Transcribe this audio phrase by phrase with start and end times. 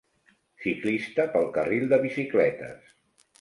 [0.63, 2.91] Ciclista pel carril de bicicletes